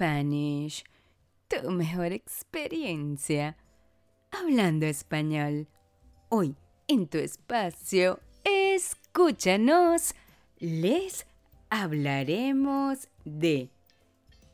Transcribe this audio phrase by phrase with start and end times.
[0.00, 0.82] Spanish,
[1.46, 3.58] tu mejor experiencia
[4.30, 5.68] hablando español.
[6.30, 6.56] Hoy
[6.88, 10.14] en tu espacio, escúchanos,
[10.58, 11.26] les
[11.68, 13.68] hablaremos de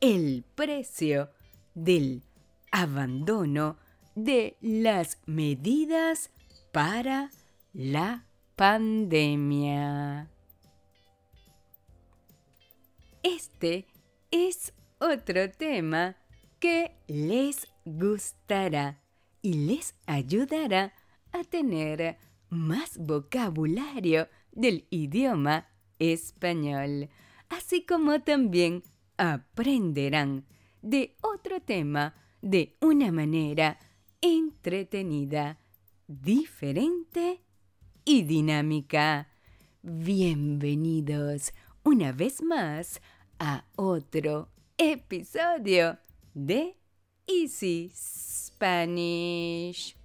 [0.00, 1.30] el precio
[1.76, 2.24] del
[2.72, 3.76] abandono
[4.16, 6.32] de las medidas
[6.72, 7.30] para
[7.72, 8.26] la
[8.56, 10.28] pandemia.
[13.22, 13.86] Este
[14.32, 16.16] es otro tema
[16.58, 19.00] que les gustará
[19.42, 20.94] y les ayudará
[21.32, 22.16] a tener
[22.48, 25.68] más vocabulario del idioma
[25.98, 27.10] español,
[27.48, 28.82] así como también
[29.18, 30.44] aprenderán
[30.82, 33.78] de otro tema de una manera
[34.20, 35.58] entretenida,
[36.06, 37.42] diferente
[38.04, 39.28] y dinámica.
[39.82, 43.00] Bienvenidos una vez más
[43.38, 44.48] a otro
[44.78, 45.98] episodio
[46.34, 46.76] de
[47.26, 49.96] Easy Spanish.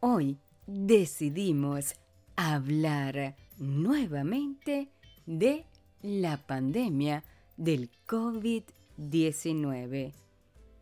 [0.00, 1.94] Hoy decidimos
[2.36, 4.90] hablar nuevamente
[5.24, 5.64] de
[6.02, 7.24] la pandemia
[7.56, 10.12] del COVID-19.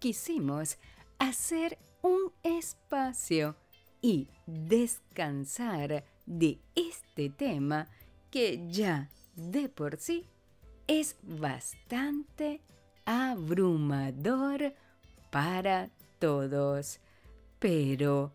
[0.01, 0.79] Quisimos
[1.21, 3.55] hacer un espacio
[4.03, 7.87] y descansar de este tema
[8.33, 10.27] que ya de por sí
[10.91, 12.63] es bastante
[13.05, 14.75] abrumador
[15.31, 15.89] para
[16.19, 16.99] todos,
[17.61, 18.33] pero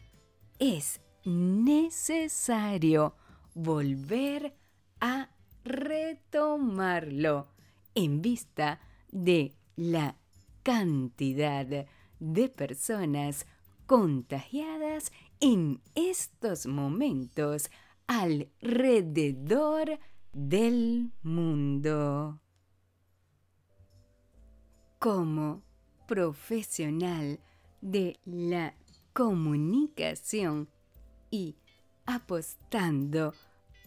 [0.58, 3.14] es necesario
[3.54, 4.56] volver
[5.02, 5.28] a
[5.66, 7.50] retomarlo
[7.94, 8.80] en vista
[9.12, 10.16] de la
[10.64, 11.86] cantidad
[12.20, 13.46] de personas
[13.86, 15.12] contagiadas
[15.42, 17.70] en estos momentos
[18.08, 20.00] alrededor
[20.32, 22.40] del mundo.
[25.00, 25.62] Como
[26.08, 27.40] profesional
[27.82, 28.74] de la
[29.14, 30.68] comunicación
[31.30, 31.56] y
[32.06, 33.34] apostando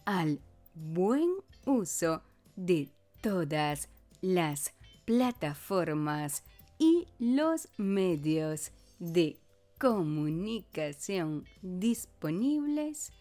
[0.05, 0.41] al
[0.75, 1.31] buen
[1.67, 2.23] uso
[2.57, 3.89] de todas
[4.21, 4.75] las
[5.05, 6.45] plataformas
[6.79, 9.39] y los medios de
[9.79, 13.13] comunicación disponibles,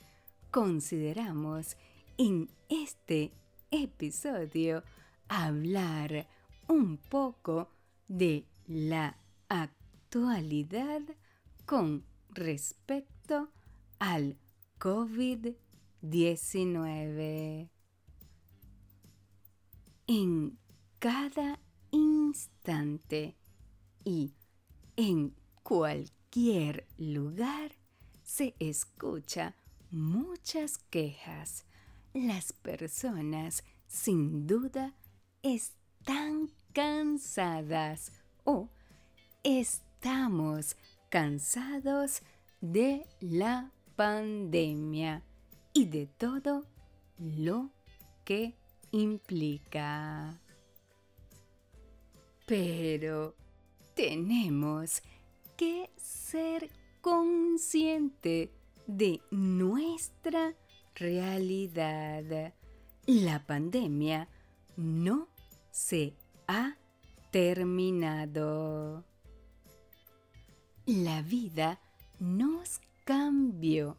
[0.51, 1.77] consideramos
[2.17, 3.31] en este
[3.71, 4.83] episodio
[5.27, 6.27] hablar
[6.67, 7.69] un poco
[8.07, 9.17] de la
[9.49, 11.01] actualidad
[11.65, 13.49] con respecto
[13.99, 14.37] al
[14.79, 17.69] COVID-19.
[20.07, 20.57] En
[20.99, 21.59] cada
[21.91, 23.35] instante
[24.05, 24.31] y
[24.95, 27.73] en cualquier lugar
[28.23, 29.53] se escucha
[29.91, 31.65] muchas quejas.
[32.13, 34.95] Las personas sin duda
[35.43, 38.11] están cansadas
[38.43, 38.69] o
[39.41, 40.77] estamos
[41.09, 42.21] cansados
[42.61, 45.23] de la pandemia
[45.73, 46.67] y de todo
[47.17, 47.71] lo
[48.23, 48.53] que
[48.91, 50.39] implica.
[52.45, 53.33] Pero
[53.95, 55.01] tenemos
[55.55, 56.69] que ser
[57.01, 58.51] consciente
[58.85, 60.53] de nuestra
[60.93, 62.53] realidad.
[63.07, 64.27] La pandemia
[64.75, 65.27] no
[65.71, 66.13] se
[66.47, 66.77] ha
[67.31, 69.03] terminado.
[70.85, 71.79] La vida
[72.19, 73.97] nos cambió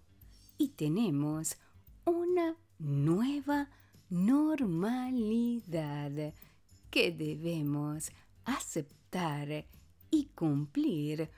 [0.57, 1.57] y tenemos
[2.05, 3.69] una nueva
[4.09, 5.33] normalidad
[6.91, 8.11] que debemos
[8.45, 9.67] aceptar
[10.11, 11.31] y cumplir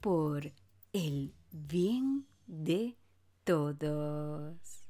[0.00, 0.52] por
[0.92, 2.96] el bien de
[3.44, 4.84] todos.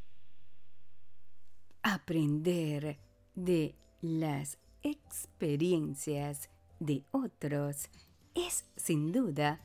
[1.82, 2.98] Aprender
[3.34, 4.58] de las
[4.90, 6.48] experiencias
[6.80, 7.88] de otros
[8.34, 9.60] es sin duda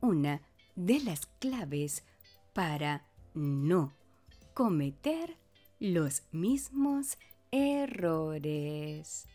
[0.00, 0.42] una
[0.76, 2.04] de las claves
[2.52, 3.92] para no
[4.54, 5.36] cometer
[5.80, 7.18] los mismos
[7.50, 9.26] errores.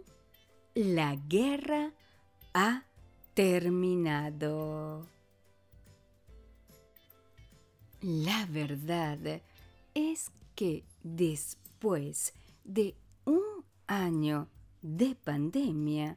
[0.75, 1.93] la guerra
[2.55, 2.85] ha
[3.35, 5.18] terminado.
[8.00, 9.43] La verdad
[9.93, 14.49] es que después de un año
[14.83, 16.17] de pandemia,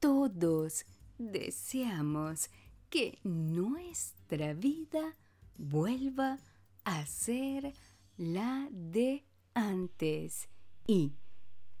[0.00, 0.86] todos
[1.18, 2.48] deseamos
[2.88, 5.14] que nuestra vida
[5.58, 6.38] vuelva
[6.84, 7.74] a ser
[8.16, 9.22] la de
[9.52, 10.48] antes.
[10.86, 11.12] Y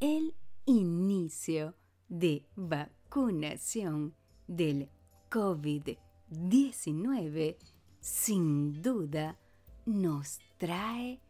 [0.00, 0.34] el
[0.66, 1.74] inicio
[2.08, 4.14] de vacunación
[4.46, 4.90] del
[5.30, 7.56] COVID-19
[8.02, 9.38] sin duda
[9.86, 11.20] nos trae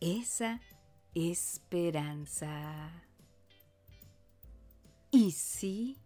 [0.00, 0.60] esa
[1.14, 2.90] esperanza.
[5.10, 5.98] Y sí,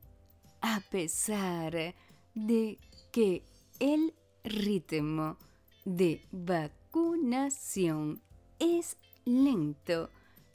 [0.61, 1.95] a pesar
[2.35, 2.79] de
[3.13, 3.45] que
[3.79, 4.13] el
[4.45, 5.39] ritmo
[5.85, 8.21] de vacunación
[8.59, 10.11] es lento,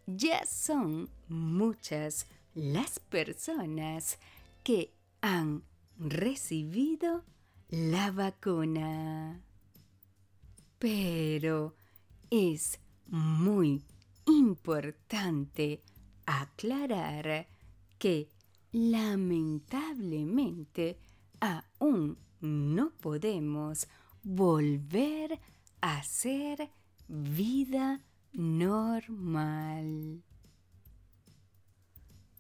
[0.06, 4.20] ya son muchas las personas
[4.64, 5.64] que han
[5.98, 7.24] recibido
[7.70, 9.42] la vacuna.
[10.80, 11.76] Pero
[12.30, 13.84] es muy
[14.26, 15.82] importante
[16.26, 17.48] aclarar
[17.98, 18.30] que
[18.72, 21.00] lamentablemente
[21.40, 23.88] aún no podemos
[24.24, 25.40] volver
[25.82, 26.70] a ser
[27.08, 28.02] vida
[28.34, 30.22] normal.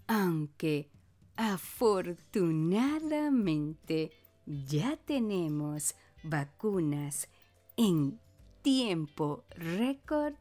[0.07, 0.91] Aunque
[1.35, 4.11] afortunadamente
[4.45, 7.27] ya tenemos vacunas
[7.77, 8.19] en
[8.61, 10.35] tiempo récord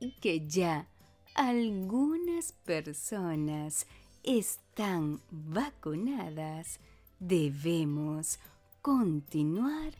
[0.00, 0.88] y que ya
[1.34, 3.86] algunas personas
[4.22, 6.80] están vacunadas,
[7.18, 8.38] debemos
[8.80, 9.92] continuar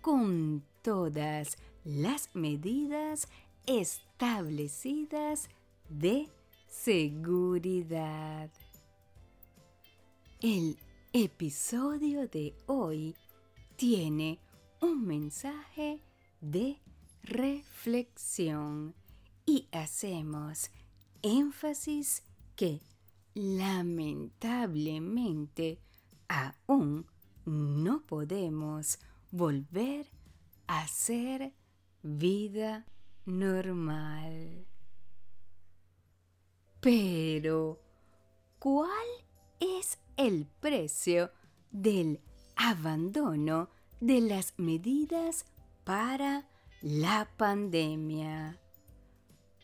[0.00, 3.28] con todas las medidas
[3.66, 5.48] establecidas
[5.88, 6.28] de
[6.68, 8.50] seguridad.
[10.40, 10.76] El
[11.16, 13.14] episodio de hoy
[13.76, 14.40] tiene
[14.80, 16.02] un mensaje
[16.40, 16.80] de
[17.22, 18.96] reflexión
[19.46, 20.72] y hacemos
[21.22, 22.24] énfasis
[22.56, 22.80] que
[23.32, 25.78] lamentablemente
[26.26, 27.06] aún
[27.44, 28.98] no podemos
[29.30, 30.08] volver
[30.66, 31.54] a ser
[32.02, 32.86] vida
[33.24, 34.66] normal.
[36.80, 37.80] Pero,
[38.58, 38.90] ¿cuál
[39.60, 41.30] es el precio
[41.70, 42.20] del
[42.56, 43.68] abandono
[44.00, 45.46] de las medidas
[45.84, 46.46] para
[46.82, 48.58] la pandemia?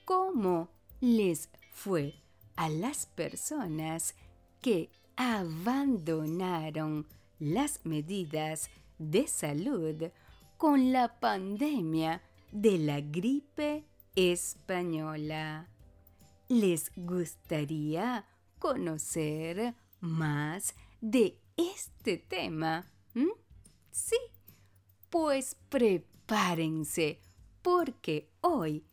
[0.05, 0.69] ¿Cómo
[1.01, 2.15] les fue
[2.57, 4.15] a las personas
[4.61, 7.07] que abandonaron
[7.39, 10.11] las medidas de salud
[10.57, 12.23] con la pandemia
[12.53, 13.85] de la gripe
[14.15, 15.69] española?
[16.49, 18.27] ¿Les gustaría
[18.59, 22.87] conocer más de este tema?
[23.91, 24.17] Sí,
[25.11, 27.21] pues prepárense
[27.63, 28.85] porque hoy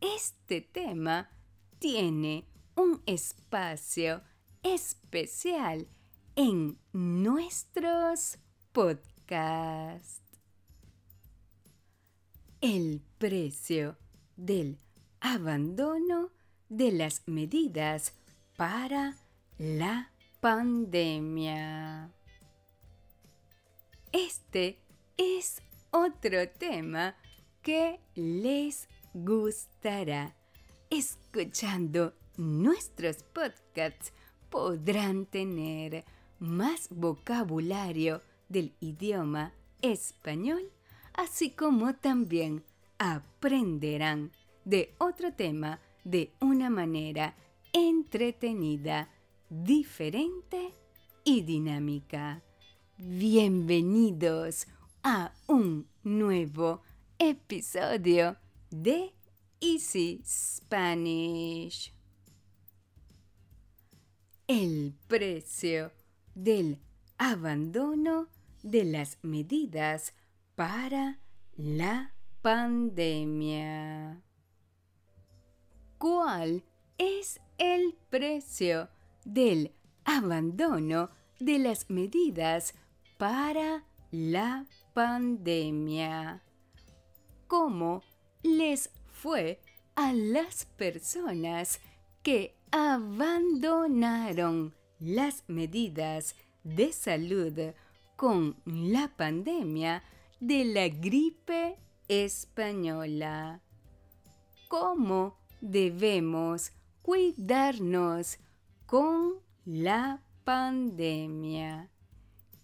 [0.00, 1.30] este tema
[1.78, 4.22] tiene un espacio
[4.62, 5.88] especial
[6.36, 8.38] en nuestros
[8.72, 10.22] podcasts.
[12.60, 13.96] El precio
[14.36, 14.78] del
[15.20, 16.30] abandono
[16.68, 18.14] de las medidas
[18.56, 19.16] para
[19.58, 20.11] la
[20.42, 22.10] pandemia.
[24.10, 24.76] Este
[25.16, 27.14] es otro tema
[27.62, 30.34] que les gustará.
[30.90, 34.12] Escuchando nuestros podcasts
[34.50, 36.04] podrán tener
[36.40, 40.72] más vocabulario del idioma español,
[41.14, 42.64] así como también
[42.98, 44.32] aprenderán
[44.64, 47.36] de otro tema de una manera
[47.72, 49.08] entretenida,
[49.52, 50.72] diferente
[51.24, 52.42] y dinámica.
[52.96, 54.66] Bienvenidos
[55.02, 56.80] a un nuevo
[57.18, 58.38] episodio
[58.70, 59.12] de
[59.60, 61.92] Easy Spanish.
[64.46, 65.92] El precio
[66.34, 66.78] del
[67.18, 68.28] abandono
[68.62, 70.14] de las medidas
[70.54, 71.18] para
[71.56, 74.22] la pandemia.
[75.98, 76.64] ¿Cuál
[76.96, 78.88] es el precio
[79.24, 79.72] del
[80.04, 82.74] abandono de las medidas
[83.18, 86.42] para la pandemia.
[87.48, 88.02] ¿Cómo
[88.42, 89.60] les fue
[89.94, 91.80] a las personas
[92.22, 97.74] que abandonaron las medidas de salud
[98.16, 100.02] con la pandemia
[100.40, 101.76] de la gripe
[102.08, 103.60] española?
[104.68, 108.38] ¿Cómo debemos cuidarnos
[108.92, 111.88] con la pandemia?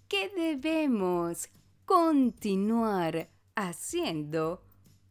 [0.08, 1.48] ¿Qué debemos
[1.86, 4.62] continuar haciendo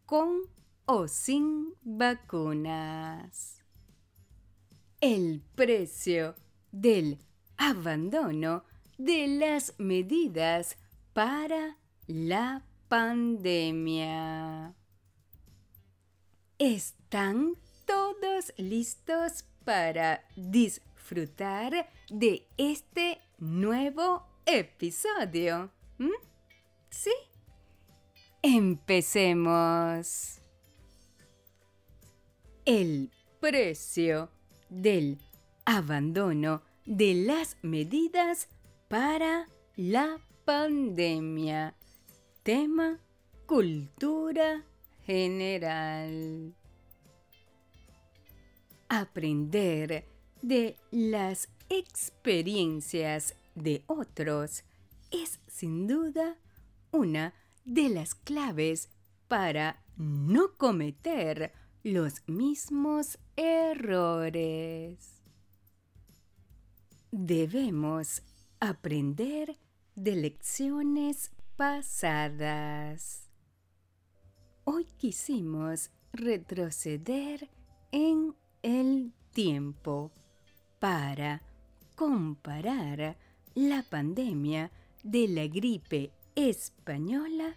[0.06, 0.42] con
[0.86, 3.64] o sin vacunas?
[5.02, 6.36] El precio
[6.72, 7.18] del
[7.58, 8.64] abandono
[9.00, 10.78] de las medidas
[11.14, 14.76] para la pandemia.
[16.60, 17.54] ¿Están
[17.88, 20.24] todos listos para
[22.10, 25.72] de este nuevo episodio?
[25.98, 26.10] ¿Mm?
[26.90, 27.14] ¿Sí?
[28.42, 30.42] Empecemos.
[32.66, 33.10] El
[33.40, 34.30] precio
[34.70, 35.20] del
[35.64, 38.50] abandono de las medidas
[38.90, 39.48] para
[39.78, 41.74] la pandemia.
[42.44, 43.00] Tema
[43.46, 44.66] cultura
[45.06, 46.54] general.
[48.90, 54.64] Aprender de las experiencias de otros
[55.12, 56.38] es sin duda
[56.92, 57.34] una
[57.66, 58.90] de las claves
[59.28, 61.52] para no cometer
[61.84, 65.22] los mismos errores.
[67.12, 68.22] Debemos
[68.60, 69.58] aprender
[69.96, 73.30] de lecciones pasadas.
[74.64, 77.50] Hoy quisimos retroceder
[77.92, 80.12] en el tiempo
[80.80, 81.42] para
[81.96, 83.18] comparar
[83.56, 84.72] la pandemia
[85.04, 87.56] de la gripe española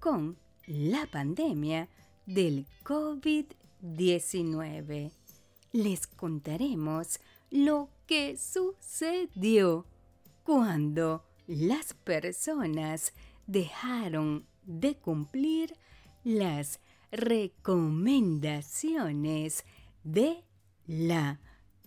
[0.00, 1.88] con la pandemia
[2.26, 5.12] del COVID-19.
[5.72, 7.18] Les contaremos
[7.50, 9.86] lo que sucedió
[10.42, 13.14] cuando las personas
[13.46, 15.78] dejaron de cumplir
[16.24, 16.80] las
[17.12, 19.64] recomendaciones
[20.02, 20.42] de
[20.86, 21.40] la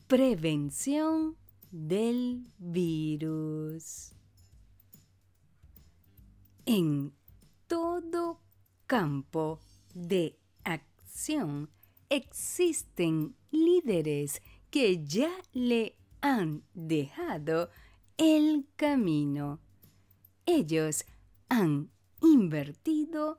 [0.10, 1.38] prevención
[1.70, 4.12] del virus.
[6.66, 7.14] En
[7.68, 8.42] todo
[8.88, 9.60] campo
[9.94, 11.70] de acción
[12.10, 17.70] existen líderes que ya le han dejado
[18.18, 19.60] el camino.
[20.48, 21.06] Ellos
[21.50, 23.38] han invertido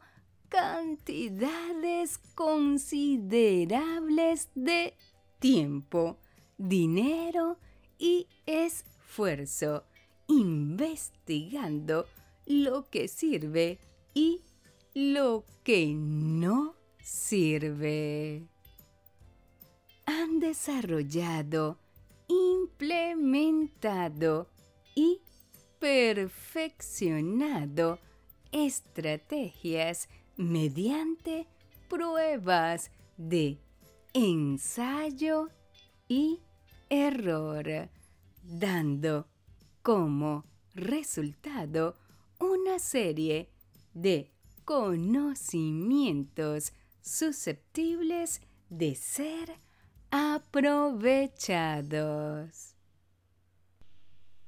[0.49, 4.95] cantidades considerables de
[5.41, 6.21] tiempo,
[6.61, 7.57] dinero
[7.99, 9.85] y esfuerzo
[10.27, 12.07] investigando
[12.47, 13.79] lo que sirve
[14.13, 14.43] y
[14.95, 18.43] lo que no sirve.
[20.05, 21.79] Han desarrollado,
[22.29, 24.51] implementado
[24.95, 25.23] y
[25.79, 27.99] perfeccionado
[28.53, 31.47] estrategias mediante
[31.89, 33.57] pruebas de
[34.13, 35.49] ensayo
[36.09, 36.41] y
[36.91, 37.89] error,
[38.43, 39.27] dando
[39.83, 40.45] como
[40.75, 41.97] resultado
[42.39, 43.51] una serie
[43.95, 44.31] de
[44.65, 49.59] conocimientos susceptibles de ser
[50.11, 52.77] aprovechados.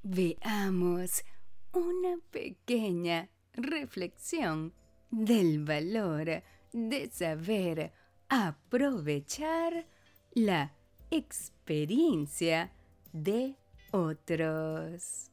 [0.03, 1.23] Veamos
[1.71, 4.75] una pequeña reflexión
[5.09, 7.91] del valor de saber
[8.29, 9.87] aprovechar
[10.33, 10.75] la
[11.11, 12.71] experiencia
[13.11, 13.55] de
[13.91, 15.31] otros.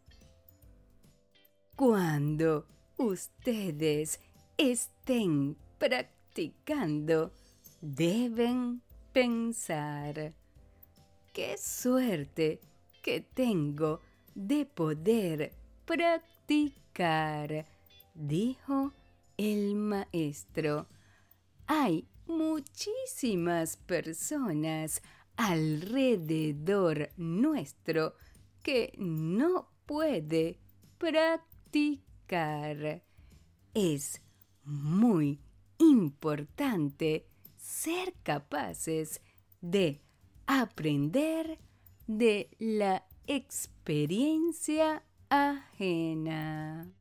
[1.77, 2.67] Cuando
[2.99, 4.21] ustedes
[4.59, 7.33] estén practicando,
[7.81, 10.35] deben pensar,
[11.33, 12.61] qué suerte
[13.03, 14.01] que tengo
[14.35, 15.55] de poder
[15.87, 17.67] practicar,
[18.15, 18.93] dijo
[19.37, 20.87] el maestro.
[21.67, 25.03] Hay muchísimas personas
[25.41, 28.15] alrededor nuestro
[28.63, 30.59] que no puede
[30.99, 33.03] practicar.
[33.73, 34.21] Es
[34.65, 35.41] muy
[35.79, 39.23] importante ser capaces
[39.63, 40.03] de
[40.47, 41.59] aprender
[42.07, 46.93] de la experiencia ajena.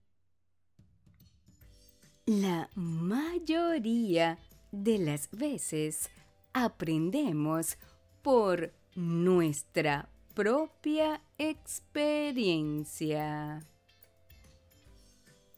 [2.26, 4.40] La mayoría
[4.72, 6.10] de las veces
[6.54, 7.78] aprendemos
[8.22, 13.66] por nuestra propia experiencia.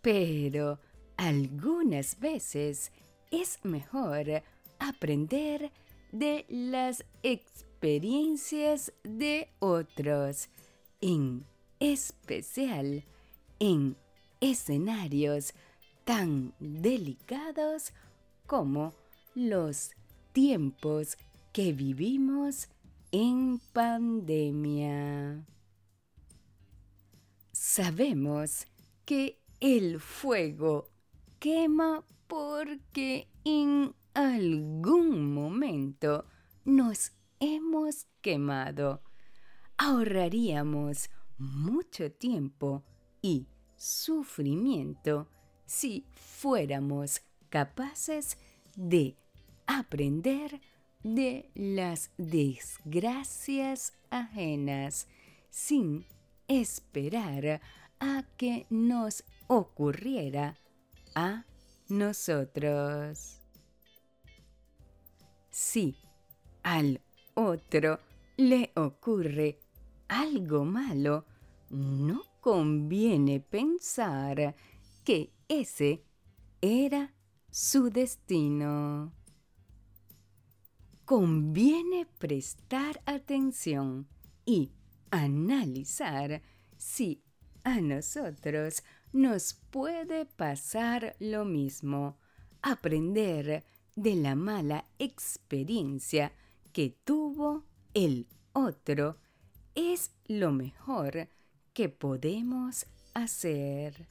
[0.01, 0.79] Pero
[1.17, 2.91] algunas veces
[3.29, 4.41] es mejor
[4.79, 5.71] aprender
[6.11, 10.49] de las experiencias de otros,
[10.99, 11.45] en
[11.79, 13.03] especial
[13.59, 13.95] en
[14.39, 15.53] escenarios
[16.03, 17.93] tan delicados
[18.47, 18.93] como
[19.35, 19.91] los
[20.33, 21.17] tiempos
[21.51, 22.69] que vivimos
[23.11, 25.45] en pandemia.
[27.51, 28.67] Sabemos
[29.05, 30.87] que el fuego
[31.39, 36.25] quema porque en algún momento
[36.63, 39.01] nos hemos quemado.
[39.77, 42.83] Ahorraríamos mucho tiempo
[43.21, 45.27] y sufrimiento
[45.65, 48.37] si fuéramos capaces
[48.75, 49.17] de
[49.65, 50.61] aprender
[51.03, 55.07] de las desgracias ajenas
[55.49, 56.05] sin
[56.47, 57.61] esperar
[57.99, 60.57] a que nos ocurriera
[61.15, 61.45] a
[61.89, 63.39] nosotros.
[65.49, 65.95] Si
[66.63, 67.01] al
[67.33, 67.99] otro
[68.37, 69.59] le ocurre
[70.07, 71.25] algo malo,
[71.69, 74.55] no conviene pensar
[75.03, 76.03] que ese
[76.61, 77.13] era
[77.49, 79.11] su destino.
[81.11, 84.07] Conviene prestar atención
[84.45, 84.71] y
[85.09, 86.41] analizar
[86.77, 87.21] si
[87.65, 92.17] a nosotros nos puede pasar lo mismo,
[92.61, 93.65] aprender
[93.97, 96.31] de la mala experiencia
[96.71, 99.17] que tuvo el otro
[99.75, 101.27] es lo mejor
[101.73, 104.07] que podemos hacer.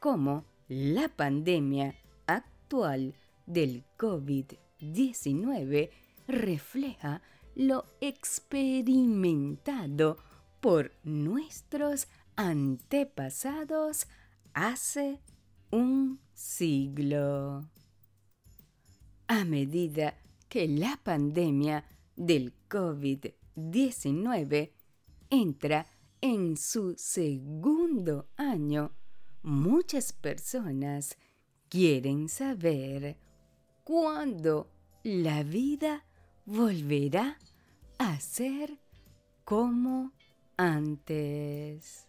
[0.00, 1.94] como la pandemia
[2.26, 5.90] actual del COVID-19
[6.28, 7.20] refleja
[7.54, 10.16] lo experimentado
[10.66, 14.08] por nuestros antepasados
[14.52, 15.20] hace
[15.70, 17.70] un siglo.
[19.28, 21.84] A medida que la pandemia
[22.16, 24.72] del COVID-19
[25.30, 25.86] entra
[26.20, 28.90] en su segundo año,
[29.44, 31.16] muchas personas
[31.68, 33.16] quieren saber
[33.84, 34.72] cuándo
[35.04, 36.04] la vida
[36.44, 37.38] volverá
[37.98, 38.80] a ser
[39.44, 40.15] como
[40.56, 42.06] antes.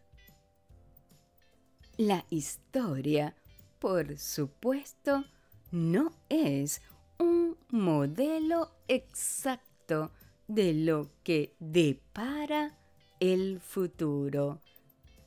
[1.98, 3.36] La historia,
[3.80, 5.26] por supuesto,
[5.72, 6.82] no es
[7.20, 10.12] un modelo exacto
[10.48, 12.78] de lo que depara
[13.20, 14.62] el futuro,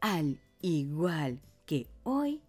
[0.00, 2.42] al igual que hoy,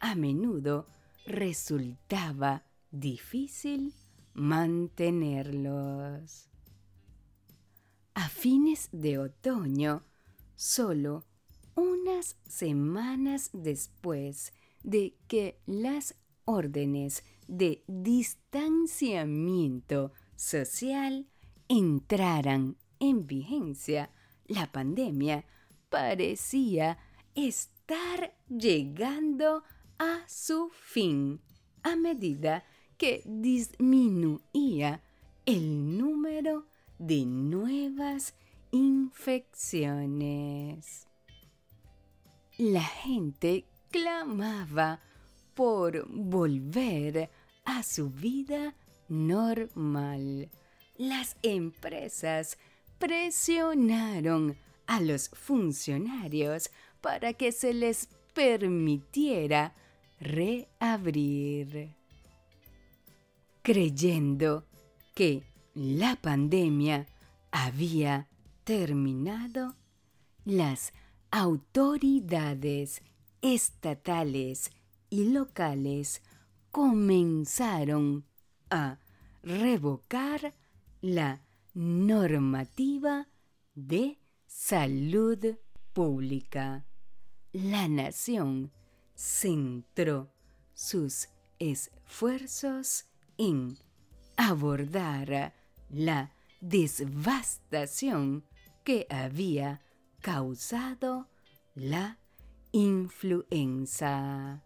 [0.00, 0.88] a menudo
[1.24, 3.94] resultaba difícil
[4.34, 6.49] mantenerlos.
[8.14, 10.04] A fines de otoño,
[10.56, 11.24] solo
[11.74, 21.26] unas semanas después de que las órdenes de distanciamiento social
[21.68, 24.10] entraran en vigencia,
[24.46, 25.46] la pandemia
[25.88, 26.98] parecía
[27.34, 29.62] estar llegando
[29.98, 31.40] a su fin
[31.82, 32.64] a medida
[32.96, 35.02] que disminuía
[35.46, 36.66] el número
[37.00, 38.34] de nuevas
[38.70, 41.08] infecciones.
[42.58, 45.00] La gente clamaba
[45.54, 47.30] por volver
[47.64, 48.76] a su vida
[49.08, 50.50] normal.
[50.98, 52.58] Las empresas
[52.98, 59.72] presionaron a los funcionarios para que se les permitiera
[60.20, 61.96] reabrir.
[63.62, 64.66] Creyendo
[65.14, 65.49] que
[65.80, 67.06] la pandemia
[67.50, 68.28] había
[68.64, 69.76] terminado,
[70.44, 70.92] las
[71.30, 73.00] autoridades
[73.40, 74.72] estatales
[75.08, 76.20] y locales
[76.70, 78.26] comenzaron
[78.68, 78.98] a
[79.42, 80.52] revocar
[81.00, 81.40] la
[81.72, 83.28] normativa
[83.74, 85.56] de salud
[85.94, 86.84] pública.
[87.52, 88.70] La nación
[89.14, 90.30] centró
[90.74, 93.06] sus esfuerzos
[93.38, 93.78] en
[94.36, 95.54] abordar
[95.90, 98.44] la devastación
[98.84, 99.82] que había
[100.20, 101.26] causado
[101.74, 102.18] la
[102.72, 104.62] influenza.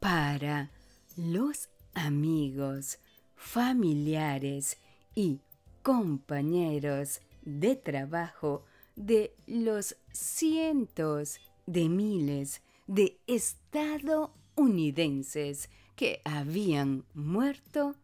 [0.00, 0.70] Para
[1.16, 2.98] los amigos,
[3.36, 4.78] familiares
[5.14, 5.40] y
[5.82, 8.64] compañeros de trabajo
[8.96, 17.96] de los cientos de miles de estadounidenses que habían muerto,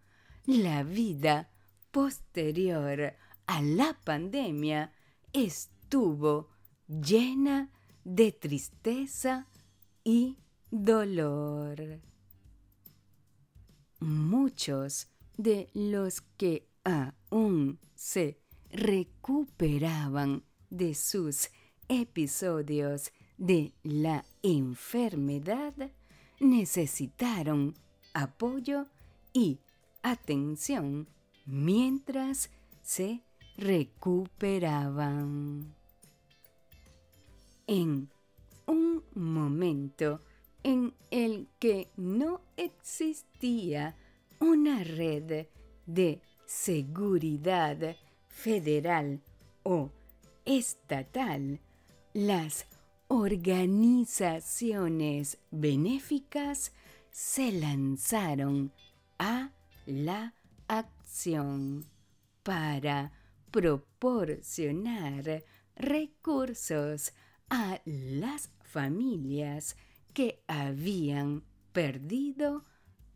[0.47, 1.51] la vida
[1.91, 3.15] posterior
[3.47, 4.93] a la pandemia
[5.33, 6.49] estuvo
[6.89, 7.71] llena
[8.05, 9.47] de tristeza
[10.05, 10.37] y
[10.71, 12.01] dolor.
[14.01, 21.51] Muchos de los que aún se recuperaban de sus
[21.89, 25.75] episodios de la enfermedad
[26.39, 27.75] necesitaron
[28.15, 28.87] apoyo
[29.33, 29.61] y
[30.03, 31.09] atención
[31.47, 32.51] mientras
[32.83, 33.23] se
[33.57, 35.75] recuperaban.
[37.67, 38.11] En
[38.67, 40.21] un momento
[40.63, 43.97] en el que no existía
[44.39, 45.49] una red
[45.87, 47.97] de seguridad
[48.29, 49.21] federal
[49.63, 49.91] o
[50.45, 51.59] estatal,
[52.13, 52.67] las
[53.09, 56.73] organizaciones benéficas
[57.11, 58.73] se lanzaron
[59.19, 59.53] a
[59.91, 60.35] la
[60.69, 61.85] acción
[62.43, 63.13] para
[63.51, 65.45] proporcionar
[65.77, 67.13] recursos
[67.49, 69.77] a las familias
[70.15, 72.65] que habían perdido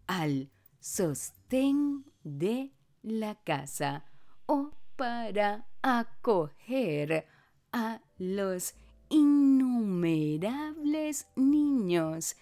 [0.06, 4.04] al sostén de la casa
[4.46, 7.26] o para acoger
[7.72, 8.74] a los
[9.08, 12.37] innumerables niños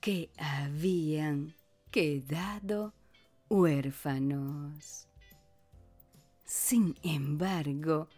[0.00, 1.54] que habían
[1.90, 2.94] quedado
[3.52, 5.06] huérfanos.
[6.42, 8.08] Sin embargo,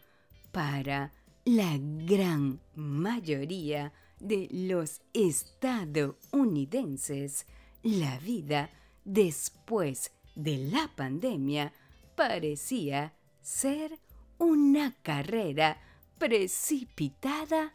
[0.52, 1.12] para
[1.44, 7.46] la gran mayoría de los estadounidenses,
[7.82, 8.70] la vida
[9.04, 11.72] después de la pandemia
[12.14, 13.98] parecía ser
[14.38, 15.80] una carrera
[16.16, 17.74] precipitada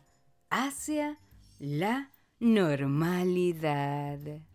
[0.50, 1.20] hacia
[1.60, 4.49] la normalidad.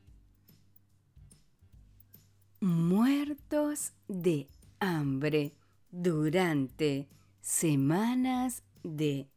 [2.67, 4.49] Muertos de
[4.81, 5.53] hambre
[5.91, 7.07] durante
[7.43, 9.29] semanas de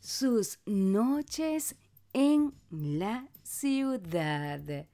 [0.00, 1.76] sus noches
[2.12, 4.88] en la ciudad,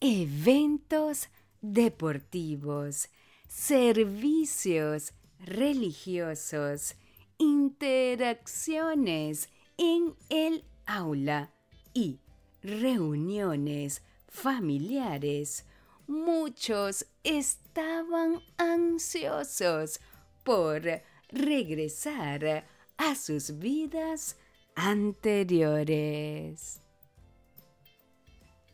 [0.00, 1.28] eventos
[1.60, 3.08] deportivos,
[3.48, 6.94] servicios religiosos,
[7.38, 11.50] interacciones en el aula
[11.92, 12.20] y
[12.62, 15.64] reuniones familiares,
[16.10, 20.00] muchos estaban ansiosos
[20.42, 20.82] por
[21.28, 24.36] regresar a sus vidas
[24.74, 26.80] anteriores.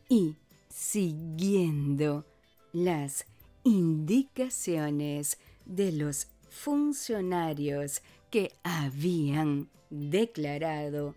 [0.09, 0.35] Y
[0.67, 2.25] siguiendo
[2.73, 3.23] las
[3.63, 11.13] indicaciones de los funcionarios que habían declarado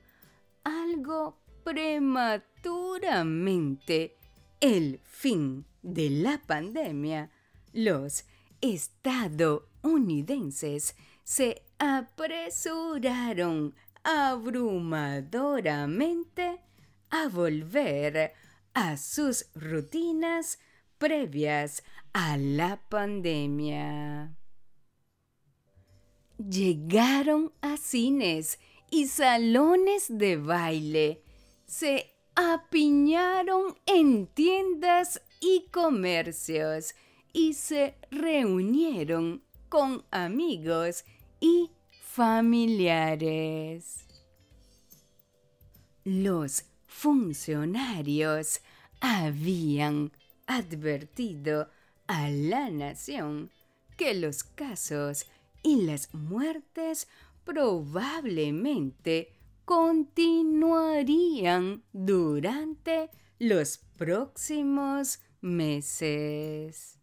[0.64, 4.18] algo prematuramente
[4.61, 7.30] el fin de la pandemia,
[7.72, 8.24] los
[8.60, 16.60] estadounidenses se apresuraron abrumadoramente
[17.10, 18.32] a volver
[18.74, 20.58] a sus rutinas
[20.98, 24.34] previas a la pandemia.
[26.38, 28.58] Llegaron a cines
[28.90, 31.22] y salones de baile,
[31.66, 36.94] se apiñaron en tiendas y comercios
[37.33, 41.05] y se reunieron con amigos
[41.40, 44.05] y familiares.
[46.05, 48.61] Los funcionarios
[49.00, 50.12] habían
[50.46, 51.68] advertido
[52.07, 53.50] a la nación
[53.96, 55.26] que los casos
[55.62, 57.09] y las muertes
[57.44, 66.98] probablemente continuarían durante los próximos meses.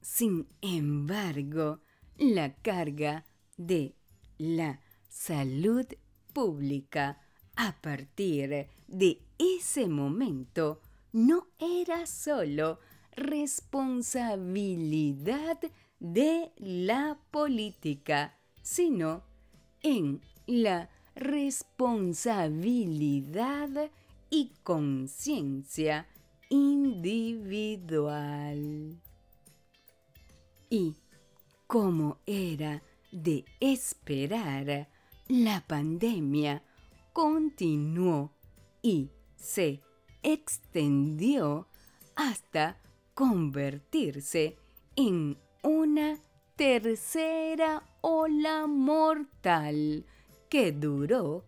[0.00, 1.80] Sin embargo,
[2.16, 3.24] la carga
[3.56, 3.94] de
[4.38, 5.86] la salud
[6.32, 7.20] pública
[7.56, 10.80] a partir de ese momento
[11.12, 12.78] no era solo
[13.12, 15.58] responsabilidad
[15.98, 19.24] de la política, sino
[19.82, 23.90] en la responsabilidad
[24.30, 26.06] y conciencia
[26.48, 28.08] individual.
[30.70, 30.94] Y
[31.66, 32.82] como era
[33.12, 34.88] de esperar,
[35.28, 36.62] la pandemia
[37.12, 38.32] continuó
[38.82, 39.80] y se
[40.22, 41.66] extendió
[42.16, 42.78] hasta
[43.14, 44.56] convertirse
[44.96, 46.18] en una
[46.56, 50.04] tercera ola mortal
[50.48, 51.44] que duró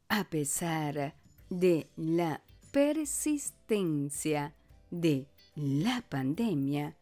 [0.09, 1.15] A pesar
[1.49, 4.55] de la persistencia
[4.89, 6.95] de la pandemia,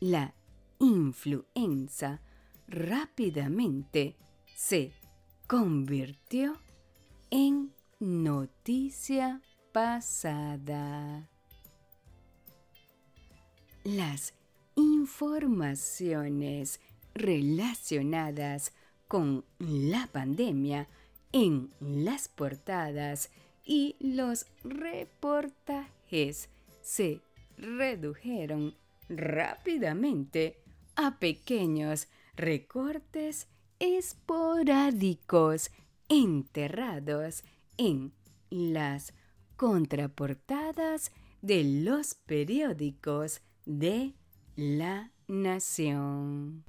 [0.00, 0.34] la
[0.78, 2.20] influenza
[2.66, 4.16] rápidamente
[4.54, 4.92] se
[5.46, 6.58] convirtió
[7.30, 9.40] en noticia
[9.72, 11.28] pasada.
[13.84, 14.34] Las
[14.76, 16.80] informaciones
[17.14, 18.72] relacionadas
[19.08, 20.88] con la pandemia
[21.32, 23.30] en las portadas
[23.64, 26.48] y los reportajes
[26.82, 27.20] se
[27.56, 28.74] redujeron
[29.08, 30.58] rápidamente
[30.96, 35.70] a pequeños recortes esporádicos
[36.08, 37.44] enterrados
[37.76, 38.12] en
[38.50, 39.14] las
[39.56, 44.14] contraportadas de los periódicos de
[44.56, 46.64] la nación.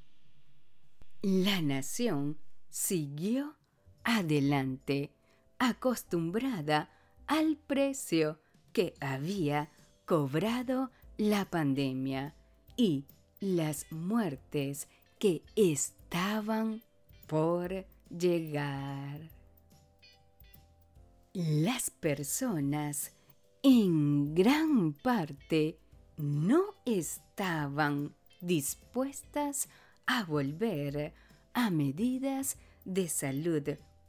[1.21, 2.37] La nación
[2.69, 3.55] siguió
[4.03, 5.11] adelante,
[5.59, 6.89] acostumbrada
[7.27, 8.39] al precio
[8.73, 9.71] que había
[10.05, 12.35] cobrado la pandemia
[12.77, 13.05] y
[13.39, 14.87] las muertes
[15.19, 16.81] que estaban
[17.27, 19.29] por llegar.
[21.33, 23.11] Las personas
[23.63, 25.77] en gran parte
[26.17, 29.67] no estaban dispuestas
[30.05, 31.13] a volver
[31.53, 33.63] a medidas de salud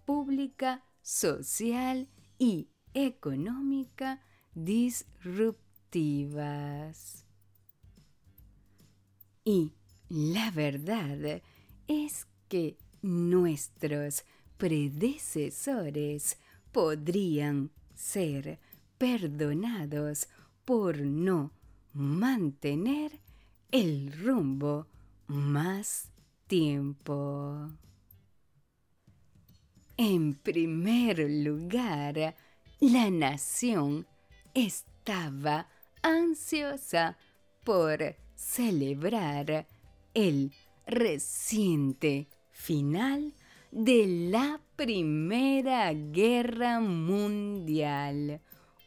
[0.05, 4.23] pública, social y económica
[4.55, 7.25] disruptivas.
[9.45, 9.73] Y
[10.09, 11.43] la verdad
[11.89, 14.25] es que nuestros
[14.57, 16.37] predecesores
[16.73, 18.59] podrían ser
[18.99, 20.29] perdonados
[20.65, 21.53] por no
[21.93, 23.21] mantener
[23.71, 24.87] el rumbo
[25.27, 26.11] más
[26.47, 27.71] tiempo.
[29.97, 32.37] En primer lugar,
[32.81, 34.07] la nación
[34.55, 35.69] estaba
[36.03, 37.17] ansiosa
[37.65, 39.67] por celebrar
[40.17, 40.53] el
[40.87, 43.35] reciente final
[43.71, 48.41] de la Primera Guerra Mundial,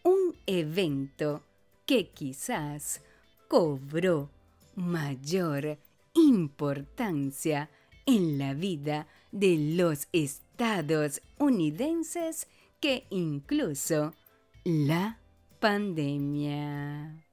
[0.03, 1.43] un evento
[1.85, 3.03] que quizás
[3.47, 4.31] cobró
[4.75, 5.77] mayor
[6.15, 7.69] importancia
[8.07, 12.47] en la vida de los estadounidenses
[12.79, 14.15] que incluso
[14.63, 15.19] la
[15.59, 17.23] pandemia.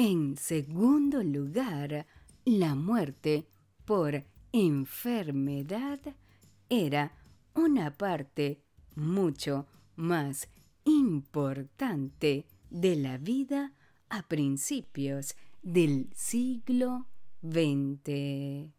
[0.00, 2.06] En segundo lugar,
[2.48, 3.46] la muerte
[3.84, 6.00] por enfermedad
[6.70, 7.12] era
[7.54, 8.62] una parte
[8.94, 10.48] mucho más
[10.84, 13.74] importante de la vida
[14.08, 17.06] a principios del siglo
[17.42, 18.72] XX.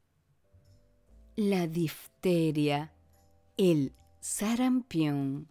[1.36, 2.92] La difteria,
[3.56, 5.48] el sarampión,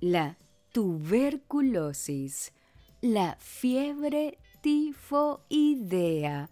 [0.00, 0.36] la
[0.70, 2.52] tuberculosis,
[3.00, 6.50] la fiebre tifoidea,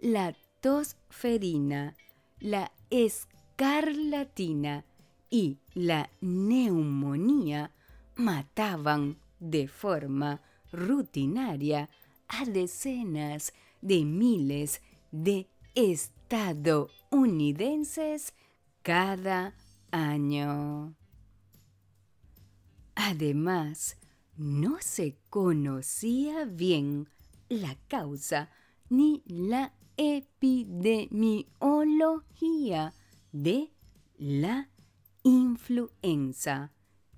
[0.00, 1.94] la tosferina,
[2.40, 4.84] la escarlatina
[5.28, 7.70] y la neumonía
[8.16, 10.40] mataban de forma
[10.72, 11.90] rutinaria
[12.28, 14.80] a decenas de miles
[15.12, 18.32] de estadounidenses
[18.80, 19.54] cada
[19.90, 20.94] año.
[22.94, 23.98] Además,
[24.38, 27.10] no se conocía bien
[27.50, 28.48] la causa
[28.88, 32.92] ni la epidemiología
[33.32, 33.70] de
[34.18, 34.68] la
[35.22, 36.70] influenza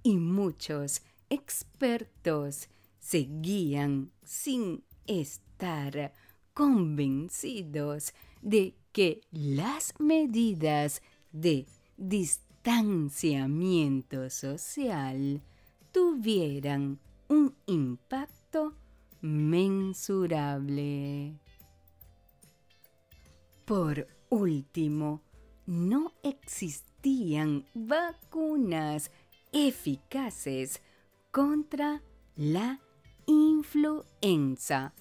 [0.03, 2.69] y muchos expertos
[3.01, 6.13] seguían sin estar
[6.55, 8.13] convencidos
[8.43, 11.01] de que las medidas
[11.33, 15.43] de distanciamiento social
[15.93, 18.75] tuvieran un impacto
[19.21, 21.35] mensurable.
[23.67, 25.23] Por último,
[25.67, 29.11] no existían vacunas
[29.53, 30.81] eficaces
[31.33, 32.01] contra
[32.37, 32.79] la
[33.27, 34.95] influenza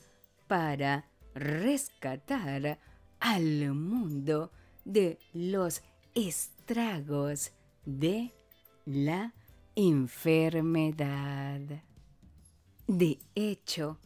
[0.47, 2.79] para rescatar
[3.19, 4.51] al mundo
[4.83, 5.83] de los
[6.15, 7.51] estragos
[7.85, 8.33] de
[8.85, 9.31] la
[9.75, 11.61] enfermedad.
[12.87, 13.99] De hecho,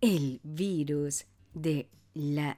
[0.00, 2.56] el virus de la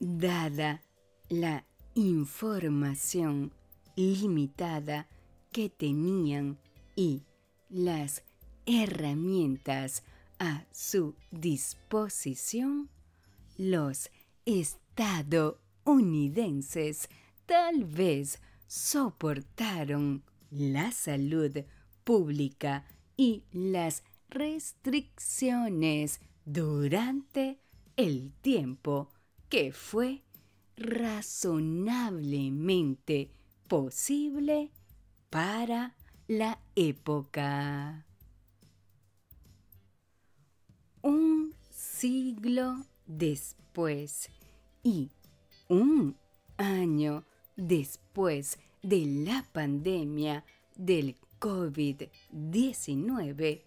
[0.00, 0.82] Dada
[1.28, 1.64] la
[1.94, 3.52] información
[3.94, 5.06] limitada
[5.52, 6.58] que tenían
[6.96, 7.22] y
[7.68, 8.24] las
[8.66, 10.02] herramientas
[10.38, 12.90] a su disposición,
[13.56, 14.10] los
[14.44, 17.08] estadounidenses
[17.46, 21.58] tal vez soportaron la salud
[22.02, 22.84] pública
[23.16, 24.02] y las
[24.32, 27.60] restricciones durante
[27.96, 29.08] el tiempo
[29.48, 30.22] que fue
[30.76, 33.30] razonablemente
[33.68, 34.72] posible
[35.28, 35.94] para
[36.26, 38.04] la época.
[41.02, 44.30] Un siglo después
[44.82, 45.10] y
[45.68, 46.16] un
[46.56, 47.24] año
[47.56, 53.60] después de la pandemia del COVID-19,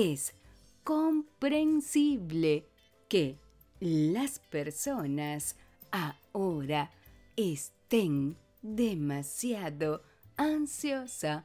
[0.00, 0.34] es
[0.82, 2.66] comprensible
[3.08, 3.38] que
[3.80, 5.56] las personas
[5.90, 6.90] ahora
[7.36, 10.02] estén demasiado
[10.36, 11.44] ansiosa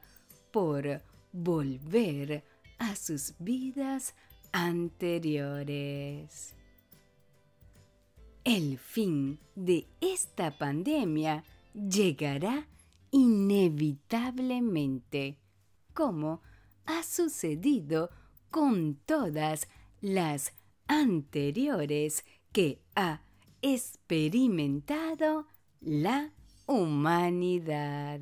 [0.52, 1.02] por
[1.32, 2.44] volver
[2.78, 4.14] a sus vidas
[4.52, 6.56] anteriores.
[8.46, 11.42] el fin de esta pandemia
[11.74, 12.68] llegará
[13.10, 15.40] inevitablemente,
[15.92, 16.40] como
[16.84, 18.08] ha sucedido
[18.50, 19.68] con todas
[20.00, 20.52] las
[20.86, 23.22] anteriores que ha
[23.62, 25.46] experimentado
[25.80, 26.32] la
[26.66, 28.20] humanidad.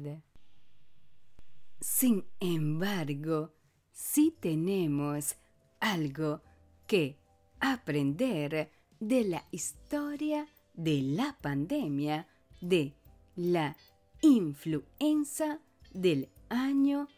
[1.81, 3.53] Sin embargo,
[3.93, 5.37] si tenemos
[5.81, 6.43] algo
[6.87, 7.19] que
[7.61, 8.71] aprender
[9.01, 12.27] de la historia de la pandemia
[12.61, 12.95] de
[13.37, 13.77] la
[14.23, 15.61] influenza
[15.93, 17.09] del año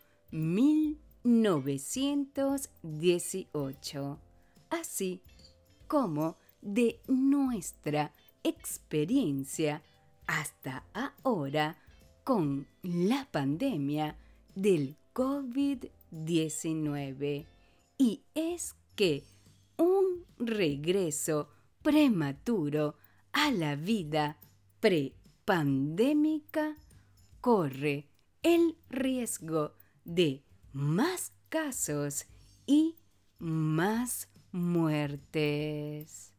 [1.26, 4.18] 1918,
[4.70, 5.20] así
[5.88, 8.14] como de nuestra
[8.44, 9.82] experiencia
[10.28, 11.76] hasta ahora
[12.22, 14.16] con la pandemia
[14.54, 17.46] del COVID-19
[17.98, 19.24] y es que
[19.76, 21.48] un regreso
[21.82, 22.94] prematuro
[23.32, 24.38] a la vida
[24.78, 26.76] prepandémica
[27.40, 28.06] corre
[28.42, 29.72] el riesgo
[30.04, 30.45] de
[30.76, 32.26] más casos
[32.66, 32.96] y
[33.38, 36.34] más muertes.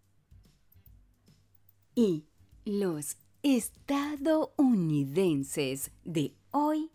[1.96, 2.28] Y
[2.64, 6.92] los estadounidenses de hoy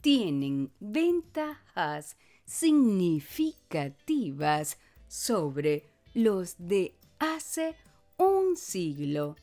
[0.00, 2.16] tienen ventajas
[2.46, 4.78] significativas
[5.08, 5.84] sobre
[6.14, 7.76] los de hace
[8.16, 9.36] un siglo.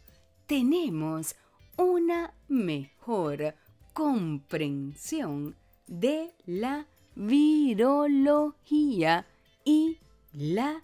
[0.47, 1.35] Tenemos
[1.77, 3.53] una mejor
[3.93, 9.25] comprensión de la virología
[9.63, 9.97] y
[10.33, 10.81] la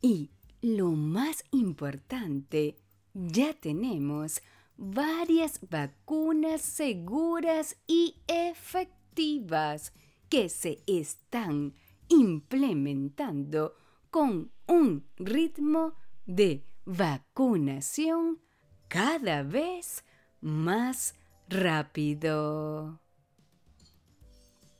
[0.00, 0.30] Y
[0.62, 2.76] lo más importante,
[3.14, 4.40] ya tenemos
[4.78, 9.92] varias vacunas seguras y efectivas
[10.28, 11.74] que se están
[12.08, 13.74] implementando
[14.10, 15.94] con un ritmo
[16.26, 18.38] de vacunación
[18.86, 20.04] cada vez
[20.40, 21.14] más
[21.48, 23.00] rápido.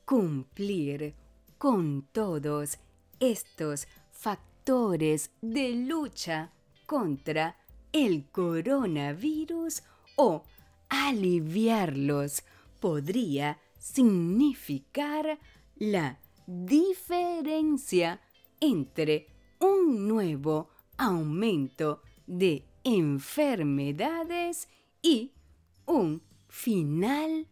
[0.04, 1.16] Cumplir
[1.58, 2.78] con todos
[3.18, 6.52] estos factores de lucha
[6.86, 7.56] contra
[7.92, 9.82] el coronavirus
[10.16, 10.44] o
[10.88, 12.42] aliviarlos
[12.80, 15.38] podría significar
[15.76, 18.20] la diferencia
[18.60, 19.26] entre
[19.60, 24.68] un nuevo aumento de enfermedades
[25.02, 25.32] y
[25.86, 27.46] un final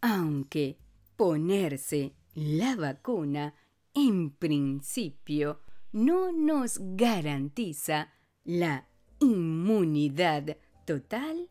[0.00, 0.76] aunque
[1.16, 3.54] ponerse la vacuna
[3.94, 5.60] en principio
[5.92, 8.12] no nos garantiza
[8.44, 8.88] la
[9.20, 11.48] inmunidad total,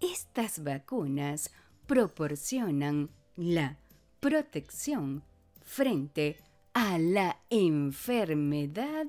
[0.00, 1.50] estas vacunas
[1.86, 3.78] proporcionan la
[4.20, 5.24] protección
[5.62, 6.38] frente
[6.72, 9.06] a la enfermedad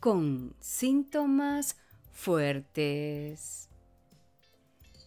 [0.00, 1.76] con síntomas
[2.10, 3.68] fuertes.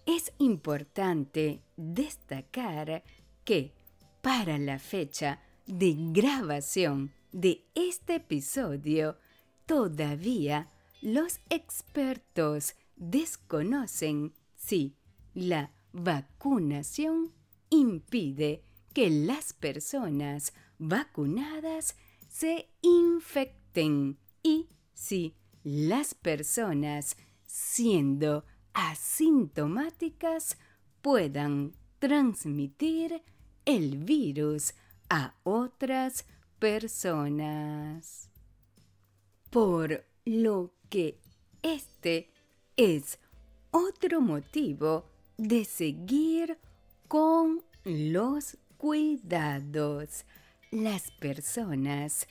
[0.05, 3.03] Es importante destacar
[3.43, 3.73] que
[4.21, 9.17] para la fecha de grabación de este episodio,
[9.65, 10.67] todavía
[11.01, 14.95] los expertos desconocen si
[15.33, 17.31] la vacunación
[17.69, 18.63] impide
[18.93, 21.95] que las personas vacunadas
[22.27, 24.67] se infecten y
[24.99, 25.33] si
[25.63, 28.43] las personas siendo
[28.73, 30.57] asintomáticas
[31.01, 33.23] puedan transmitir
[33.63, 34.73] el virus
[35.09, 36.25] a otras
[36.59, 38.29] personas.
[39.49, 41.17] Por lo que
[41.61, 42.29] este
[42.75, 43.19] es
[43.71, 45.05] otro motivo
[45.37, 46.57] de seguir
[47.07, 50.25] con los cuidados.
[50.71, 52.27] Las personas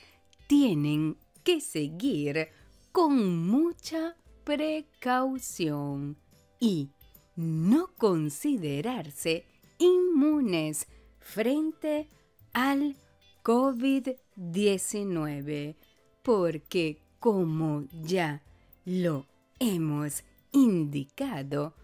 [0.47, 2.51] tienen que seguir
[2.99, 6.19] con mucha precaución
[6.59, 6.91] y
[7.37, 9.47] no considerarse
[9.79, 10.89] inmunes
[11.21, 12.09] frente
[12.53, 12.97] al
[13.45, 15.77] COVID-19,
[16.25, 18.43] porque como ya
[18.85, 19.29] lo
[19.61, 21.75] hemos indicado,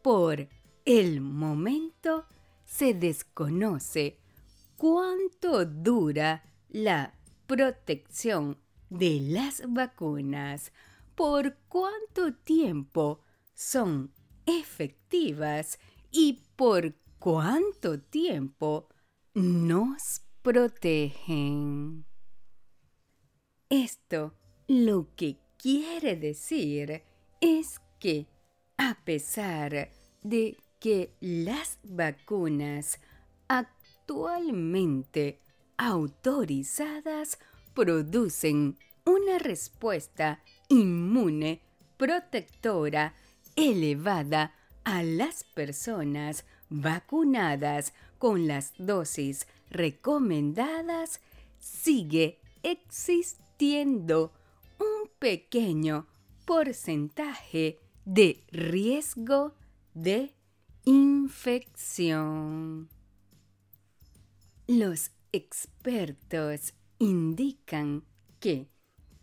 [0.00, 0.46] por
[0.84, 2.24] el momento
[2.64, 4.16] se desconoce
[4.76, 7.14] cuánto dura la
[7.48, 8.58] protección
[8.92, 10.70] de las vacunas,
[11.14, 13.20] por cuánto tiempo
[13.54, 14.12] son
[14.44, 15.78] efectivas
[16.10, 18.88] y por cuánto tiempo
[19.34, 22.04] nos protegen.
[23.70, 24.34] Esto
[24.68, 27.02] lo que quiere decir
[27.40, 28.26] es que
[28.76, 29.90] a pesar
[30.22, 33.00] de que las vacunas
[33.48, 35.40] actualmente
[35.78, 37.38] autorizadas
[37.74, 41.60] producen una respuesta inmune
[41.96, 43.14] protectora
[43.56, 44.54] elevada
[44.84, 51.20] a las personas vacunadas con las dosis recomendadas,
[51.58, 54.32] sigue existiendo
[54.78, 56.06] un pequeño
[56.44, 59.54] porcentaje de riesgo
[59.94, 60.34] de
[60.84, 62.88] infección.
[64.66, 68.04] Los expertos indican
[68.38, 68.68] que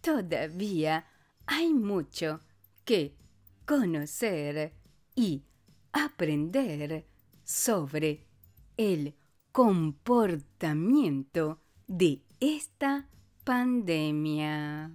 [0.01, 1.07] todavía
[1.45, 2.41] hay mucho
[2.83, 3.15] que
[3.65, 4.73] conocer
[5.15, 5.43] y
[5.93, 7.05] aprender
[7.45, 8.25] sobre
[8.75, 9.15] el
[9.53, 13.07] comportamiento de esta
[13.45, 14.91] pandemia.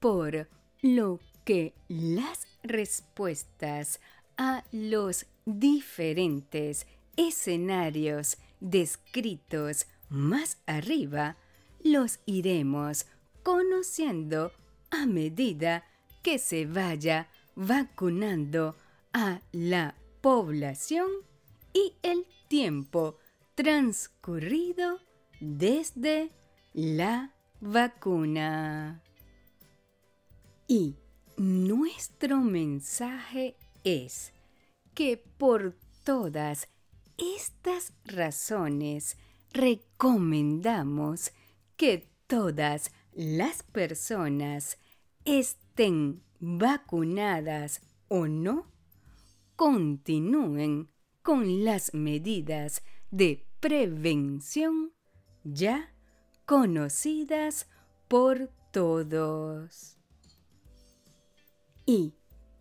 [0.00, 0.48] Por
[0.80, 4.00] lo que las respuestas
[4.38, 6.86] a los diferentes
[7.16, 11.36] escenarios descritos más arriba
[11.82, 13.06] los iremos
[13.42, 14.52] conociendo
[14.90, 15.84] a medida
[16.22, 18.74] que se vaya vacunando
[19.12, 21.08] a la población
[21.72, 23.18] y el tiempo
[23.54, 24.98] transcurrido
[25.40, 26.30] desde
[26.72, 29.02] la vacuna.
[30.66, 30.96] Y
[31.36, 34.32] nuestro mensaje es
[34.94, 36.68] que por todas
[37.18, 39.16] estas razones
[39.54, 41.32] recomendamos
[41.76, 44.78] que todas las personas
[45.24, 48.66] estén vacunadas o no,
[49.56, 50.90] continúen
[51.22, 54.92] con las medidas de prevención
[55.44, 55.94] ya
[56.44, 57.68] conocidas
[58.08, 59.96] por todos.
[61.86, 62.14] Y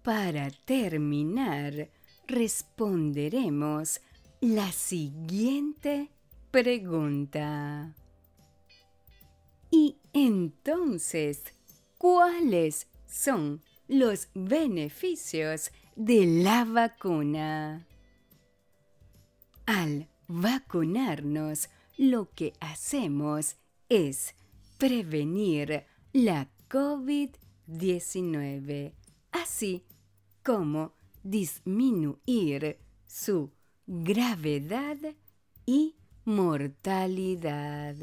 [0.04, 1.90] para terminar,
[2.28, 4.00] responderemos
[4.42, 6.12] la siguiente
[6.54, 7.94] pregunta.
[9.72, 11.44] Y entonces,
[11.98, 17.88] ¿cuáles son los beneficios de la vacuna?
[19.66, 23.56] Al vacunarnos, lo que hacemos
[23.90, 24.36] es
[24.78, 28.94] prevenir la COVID-19,
[29.32, 29.84] así
[30.44, 30.94] como
[31.24, 32.78] disminuir
[33.08, 33.50] su
[33.88, 34.98] gravedad
[35.66, 35.96] y
[36.26, 37.96] mortalidad.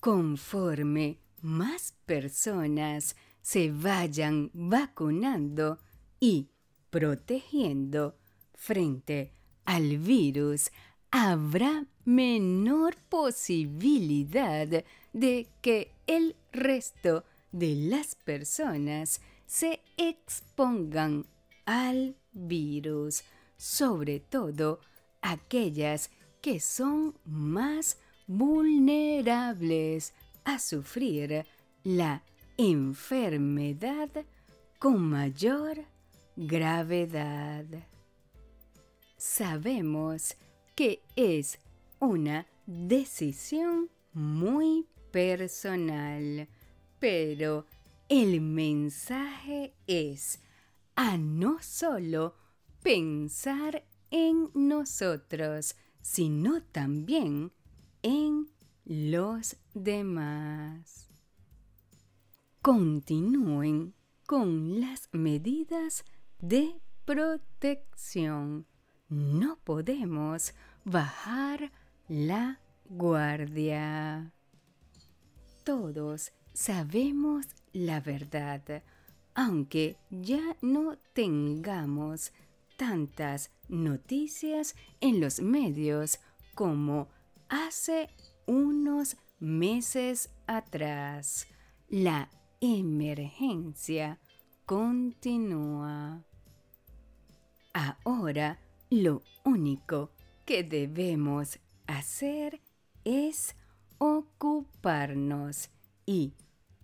[0.00, 5.78] Conforme más personas se vayan vacunando
[6.20, 6.48] y
[6.90, 8.16] protegiendo
[8.54, 9.32] frente
[9.64, 10.70] al virus,
[11.10, 21.26] habrá menor posibilidad de que el resto de las personas se expongan
[21.64, 23.22] al virus,
[23.56, 24.80] sobre todo
[25.22, 26.10] aquellas
[26.40, 30.12] que son más vulnerables
[30.44, 31.46] a sufrir
[31.84, 32.22] la
[32.56, 34.10] enfermedad
[34.78, 35.84] con mayor
[36.36, 37.64] gravedad.
[39.16, 40.36] Sabemos
[40.74, 41.58] que es
[42.00, 46.48] una decisión muy personal,
[46.98, 47.66] pero
[48.08, 50.40] el mensaje es
[50.96, 52.34] a no solo
[52.82, 57.50] pensar en nosotros, sino también
[58.02, 58.46] en
[58.84, 61.08] los demás.
[62.60, 63.94] Continúen
[64.26, 66.04] con las medidas
[66.38, 68.66] de protección.
[69.08, 70.54] No podemos
[70.84, 71.72] bajar
[72.08, 74.32] la guardia.
[75.64, 78.82] Todos sabemos la verdad,
[79.34, 82.32] aunque ya no tengamos
[82.76, 86.20] tantas noticias en los medios
[86.54, 87.08] como
[87.48, 88.10] hace
[88.46, 91.48] unos meses atrás.
[91.88, 94.20] La emergencia
[94.66, 96.22] continúa.
[97.72, 98.60] Ahora
[98.90, 100.10] lo único
[100.44, 102.60] que debemos hacer
[103.04, 103.56] es
[103.98, 105.70] ocuparnos
[106.06, 106.34] y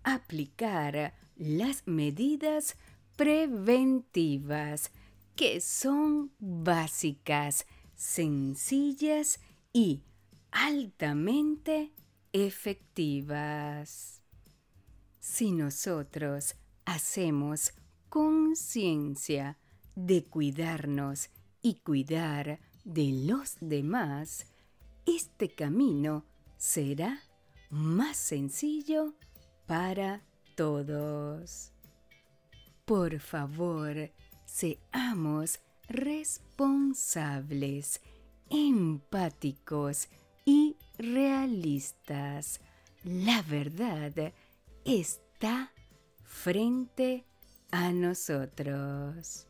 [0.03, 2.77] aplicar las medidas
[3.15, 4.91] preventivas
[5.39, 7.65] que son básicas,
[7.95, 9.39] sencillas
[9.71, 10.03] y
[10.51, 11.93] altamente
[12.33, 14.21] efectivas.
[15.21, 17.71] Si nosotros hacemos
[18.09, 19.57] conciencia
[19.95, 21.29] de cuidarnos
[21.61, 24.45] y cuidar de los demás,
[25.05, 26.25] este camino
[26.57, 27.17] será
[27.69, 29.13] más sencillo
[29.67, 30.21] para
[30.57, 31.71] todos.
[32.83, 34.11] Por favor,
[34.49, 38.01] seamos responsables,
[38.49, 40.09] empáticos
[40.45, 42.59] y realistas.
[43.03, 44.33] La verdad
[44.83, 45.71] está
[46.23, 47.25] frente
[47.71, 49.45] a nosotros.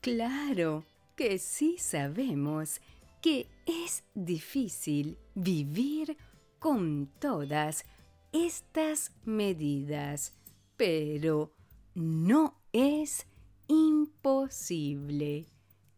[0.00, 0.84] Claro
[1.16, 2.80] que sí sabemos
[3.20, 6.16] que es difícil vivir
[6.58, 7.84] con todas
[8.32, 10.32] estas medidas,
[10.76, 11.52] pero
[11.94, 13.26] no es
[13.72, 15.46] imposible.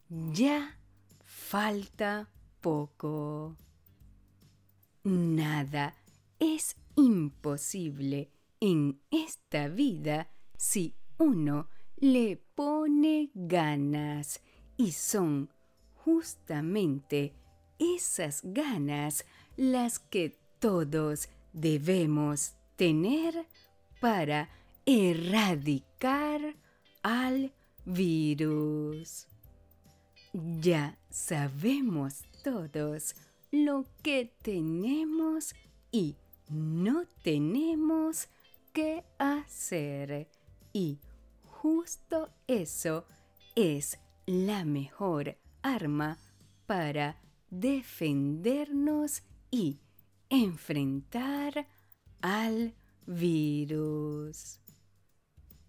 [0.08, 0.78] Ya
[1.24, 3.56] falta poco.
[5.02, 5.94] Nada
[6.38, 14.40] es imposible en esta vida si uno le pone ganas
[14.76, 15.50] y son
[15.94, 17.34] justamente
[17.78, 19.24] esas ganas
[19.56, 23.46] las que todos debemos tener
[24.00, 24.48] para
[24.86, 26.56] erradicar
[27.02, 27.52] al
[27.84, 29.26] virus.
[30.32, 33.14] Ya sabemos todos
[33.50, 35.54] lo que tenemos
[35.92, 36.16] y
[36.48, 38.28] no tenemos
[38.72, 40.28] que hacer.
[40.72, 40.98] Y
[41.44, 43.06] justo eso
[43.54, 46.18] es la mejor arma
[46.66, 47.16] para
[47.50, 49.78] defendernos y
[50.28, 51.66] enfrentar
[52.20, 52.74] al
[53.06, 54.60] virus.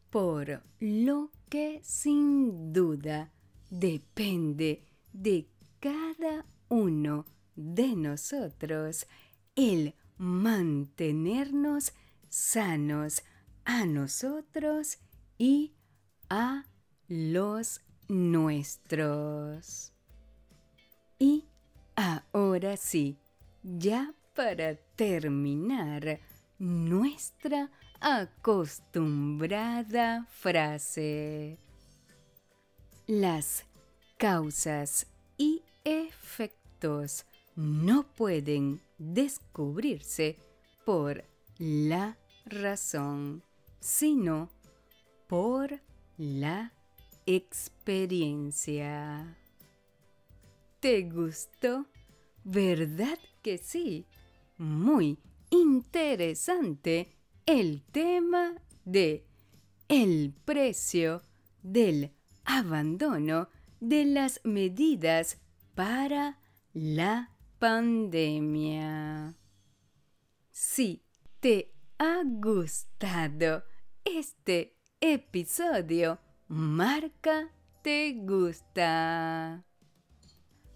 [0.10, 3.32] Por lo que sin duda
[3.70, 4.84] depende
[5.14, 5.48] de
[5.80, 7.26] cada uno
[7.56, 9.08] de nosotros
[9.56, 11.94] el mantenernos
[12.30, 13.24] sanos
[13.64, 14.98] a nosotros
[15.38, 15.74] y
[16.30, 16.66] a
[17.08, 19.94] los nuestros.
[21.20, 21.46] Y
[21.96, 23.18] ahora sí,
[23.64, 26.20] ya para terminar
[26.60, 31.58] nuestra acostumbrada frase.
[33.08, 33.66] Las
[34.18, 37.26] causas y efectos
[37.56, 40.38] no pueden descubrirse
[40.86, 41.24] por
[41.58, 43.44] la razón,
[43.80, 44.50] sino
[45.28, 45.80] por
[46.18, 46.72] la
[47.26, 49.38] experiencia.
[50.80, 51.86] ¿Te gustó?
[52.44, 54.06] ¿Verdad que sí?
[54.58, 55.18] Muy
[55.50, 57.15] interesante
[57.46, 59.28] el tema de
[59.88, 61.22] el precio
[61.62, 62.12] del
[62.44, 65.38] abandono de las medidas
[65.76, 66.40] para
[66.74, 69.36] la pandemia.
[70.50, 71.04] Si
[71.40, 73.64] te ha gustado
[74.04, 77.52] este episodio, marca
[77.84, 79.64] te gusta.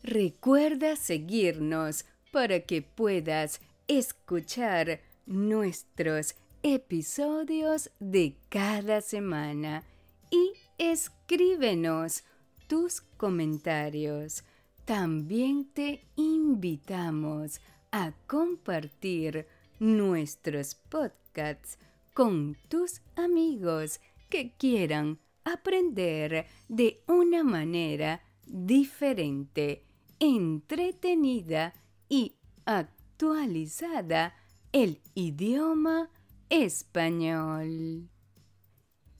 [0.03, 9.83] Recuerda seguirnos para que puedas escuchar nuestros episodios de cada semana
[10.29, 12.23] y escríbenos
[12.67, 14.43] tus comentarios.
[14.85, 19.47] También te invitamos a compartir
[19.79, 21.77] nuestros podcasts
[22.13, 23.99] con tus amigos
[24.29, 29.85] que quieran aprender de una manera diferente,
[30.19, 31.73] entretenida
[32.09, 32.35] y
[32.65, 34.35] actualizada
[34.71, 36.09] el idioma
[36.49, 38.09] español.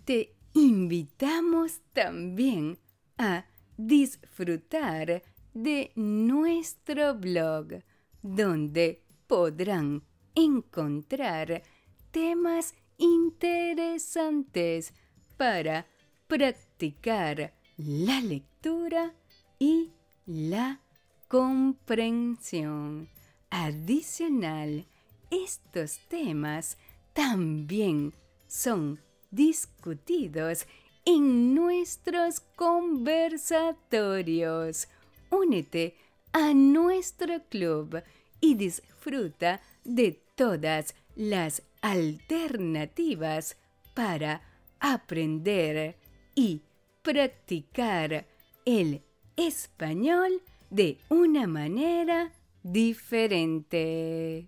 [0.05, 2.79] Te invitamos también
[3.17, 3.45] a
[3.77, 5.23] disfrutar
[5.53, 7.83] de nuestro blog,
[8.21, 10.03] donde podrán
[10.35, 11.63] encontrar
[12.11, 14.93] temas interesantes
[15.37, 15.85] para
[16.27, 19.13] practicar la lectura
[19.57, 19.91] y
[20.25, 20.81] la
[21.27, 23.07] comprensión.
[23.49, 24.85] Adicional,
[25.31, 26.77] estos temas
[27.13, 28.13] también
[28.47, 28.99] son
[29.31, 30.67] discutidos
[31.05, 34.87] en nuestros conversatorios.
[35.29, 35.95] Únete
[36.33, 38.03] a nuestro club
[38.41, 43.57] y disfruta de todas las alternativas
[43.93, 44.41] para
[44.79, 45.97] aprender
[46.35, 46.61] y
[47.01, 48.25] practicar
[48.65, 49.01] el
[49.35, 52.31] español de una manera
[52.63, 54.47] diferente.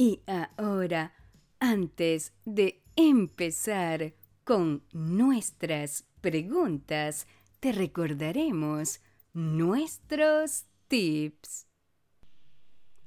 [0.00, 0.22] Y
[0.56, 1.12] ahora,
[1.58, 7.26] antes de empezar con nuestras preguntas,
[7.60, 9.02] te recordaremos
[9.34, 11.66] nuestros tips.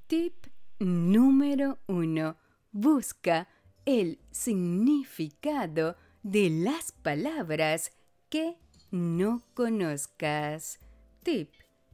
[0.06, 0.36] Tip
[0.78, 2.38] número uno.
[2.72, 3.48] Busca
[3.86, 7.92] el significado de las palabras
[8.30, 8.56] que
[8.92, 10.78] no conozcas.
[11.24, 11.50] Tip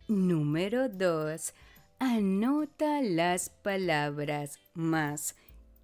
[0.10, 1.54] número 2.
[2.02, 5.36] Anota las palabras más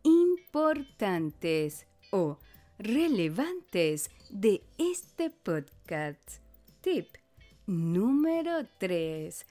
[0.04, 2.40] importantes o
[2.80, 6.40] relevantes de este podcast.
[6.80, 7.08] Tip
[7.68, 9.46] número 3.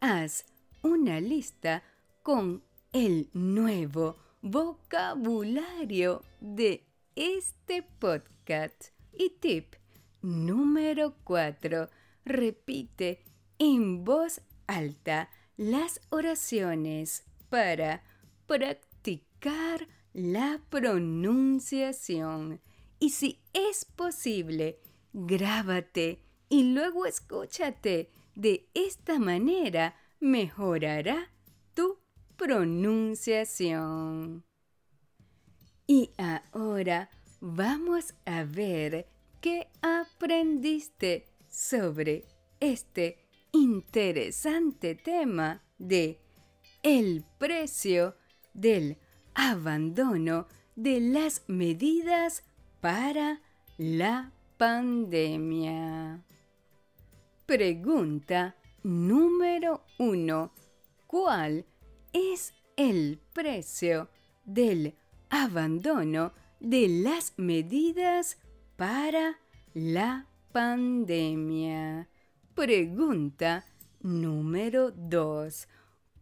[0.00, 0.44] Haz
[0.82, 1.84] una lista
[2.24, 8.86] con el nuevo vocabulario de este podcast.
[9.12, 9.76] Y tip
[10.20, 11.88] número 4.
[12.24, 13.22] Repite
[13.60, 18.02] en voz alta las oraciones para
[18.46, 22.62] practicar la pronunciación.
[22.98, 24.80] Y si es posible,
[25.12, 28.10] grábate y luego escúchate.
[28.34, 31.30] De esta manera mejorará
[31.74, 31.98] tu
[32.36, 34.46] pronunciación.
[35.88, 39.08] Y ahora vamos a ver
[39.40, 42.26] qué aprendiste sobre
[42.60, 46.20] este interesante tema de
[46.82, 48.16] el precio
[48.54, 48.98] del
[49.34, 50.46] abandono
[50.76, 52.44] de las medidas
[52.80, 53.40] para
[53.76, 56.22] la pandemia.
[57.46, 60.52] Pregunta número uno.
[61.06, 61.64] ¿Cuál
[62.12, 64.08] es el precio
[64.44, 64.94] del
[65.30, 68.38] abandono de las medidas
[68.76, 69.38] para
[69.74, 72.08] la pandemia?
[72.58, 73.64] Pregunta
[74.00, 75.68] número 2.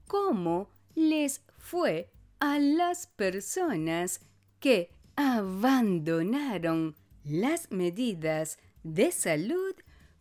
[0.06, 2.10] ¿Cómo les fue
[2.40, 4.20] a las personas
[4.60, 9.74] que abandonaron las medidas de salud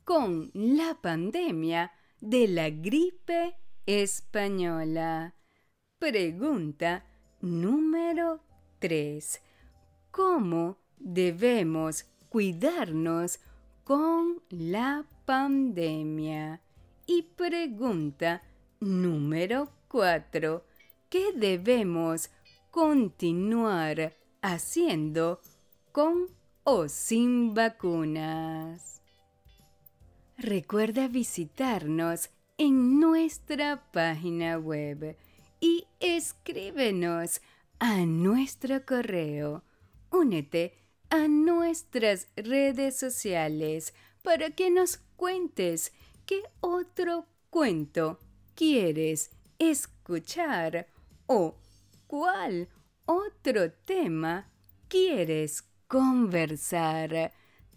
[0.06, 1.92] con la pandemia
[2.22, 5.36] de la gripe española?
[6.00, 7.04] Pregunta
[7.42, 8.40] número
[8.80, 9.42] 3.
[10.12, 13.42] ¿Cómo debemos cuidarnos
[13.84, 16.62] con la pandemia.
[17.06, 18.42] Y pregunta
[18.80, 20.64] número 4.
[21.10, 22.30] ¿Qué debemos
[22.72, 25.42] continuar haciendo
[25.92, 26.28] con
[26.64, 29.02] o sin vacunas?
[30.38, 35.18] Recuerda visitarnos en nuestra página web
[35.60, 37.42] y escríbenos
[37.80, 39.64] a nuestro correo.
[40.12, 40.74] Únete
[41.10, 45.94] a nuestras redes sociales para que nos cuentes
[46.26, 48.20] qué otro cuento
[48.56, 50.88] quieres escuchar
[51.28, 51.56] o
[52.08, 52.68] cuál
[53.06, 54.50] otro tema
[54.88, 57.32] quieres conversar.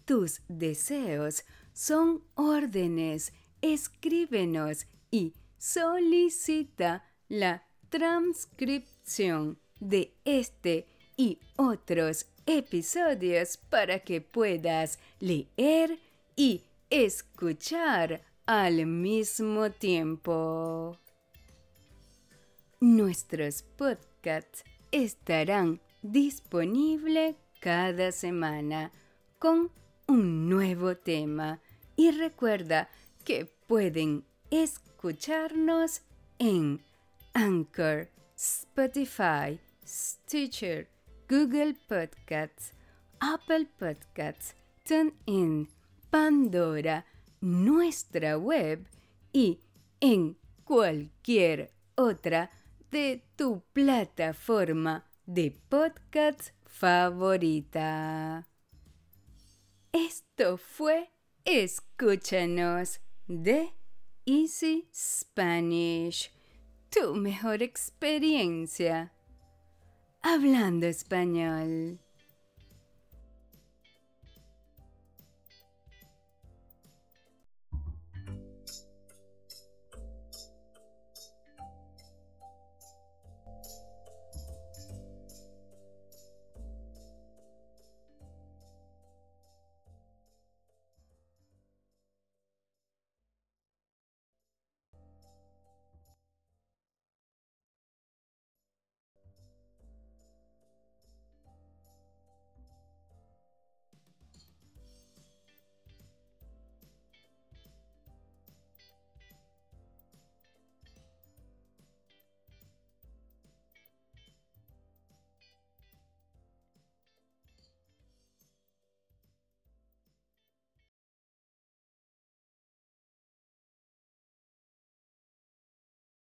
[0.05, 3.33] Tus deseos son órdenes.
[3.61, 10.87] Escríbenos y solicita la transcripción de este
[11.17, 15.99] y otros episodios para que puedas leer
[16.35, 20.97] y escuchar al mismo tiempo.
[22.79, 28.91] Nuestros podcasts estarán disponibles cada semana
[29.37, 29.69] con
[30.07, 31.59] un nuevo tema
[31.95, 32.89] y recuerda
[33.23, 36.01] que pueden escucharnos
[36.39, 36.81] en
[37.33, 40.87] Anchor, Spotify, Stitcher,
[41.29, 42.73] Google Podcasts,
[43.19, 45.69] Apple Podcasts, TuneIn,
[46.09, 47.05] Pandora,
[47.39, 48.87] nuestra web
[49.31, 49.59] y
[49.99, 52.49] en cualquier otra
[52.89, 58.47] de tu plataforma de podcast favorita.
[59.91, 61.11] Esto fue
[61.45, 63.73] Escúchanos de
[64.25, 66.31] Easy Spanish,
[66.89, 69.13] tu mejor experiencia.
[70.21, 71.99] Hablando español.